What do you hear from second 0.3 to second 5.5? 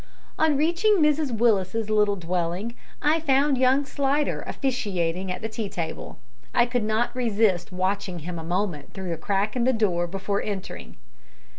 On reaching Mrs Willis's little dwelling, I found young Slidder officiating at the